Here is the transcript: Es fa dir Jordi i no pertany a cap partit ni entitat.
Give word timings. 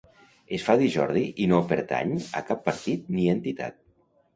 Es 0.57 0.63
fa 0.69 0.75
dir 0.83 0.87
Jordi 0.95 1.23
i 1.45 1.47
no 1.53 1.61
pertany 1.75 2.19
a 2.43 2.45
cap 2.51 2.67
partit 2.71 3.17
ni 3.17 3.33
entitat. 3.41 3.83